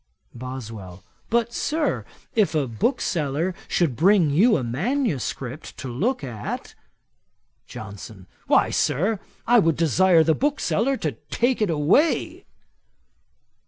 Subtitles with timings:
[0.33, 1.03] BOSWELL.
[1.29, 6.73] 'But, Sir, if a bookseller should bring you a manuscript to look at?'
[7.67, 8.25] JOHNSON.
[8.47, 12.45] 'Why, Sir, I would desire the bookseller to take it away.'